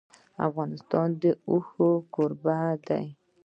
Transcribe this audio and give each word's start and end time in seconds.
افغانستان 0.47 1.07
د 1.21 1.23
اوښ 1.49 1.67
کوربه 2.13 2.57
دی. 2.87 3.05